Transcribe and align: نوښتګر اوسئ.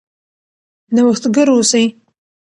نوښتګر 0.95 1.47
اوسئ. 1.53 1.85